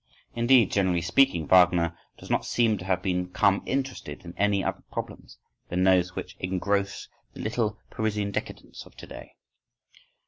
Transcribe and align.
Indeed, 0.33 0.71
generally 0.71 1.03
speaking, 1.03 1.45
Wagner 1.45 1.95
does 2.17 2.31
not 2.31 2.43
seem 2.43 2.75
to 2.79 2.85
have 2.85 3.03
become 3.03 3.61
interested 3.67 4.25
in 4.25 4.33
any 4.35 4.63
other 4.63 4.81
problems 4.91 5.37
than 5.69 5.83
those 5.83 6.15
which 6.15 6.35
engross 6.39 7.07
the 7.35 7.41
little 7.41 7.77
Parisian 7.91 8.31
decadents 8.31 8.83
of 8.87 8.97
to 8.97 9.05
day. 9.05 9.35